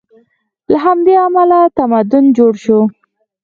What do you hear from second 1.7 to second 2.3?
تمدن